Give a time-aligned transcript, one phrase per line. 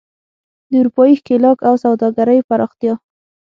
[0.69, 2.93] د اروپايي ښکېلاک او سوداګرۍ پراختیا.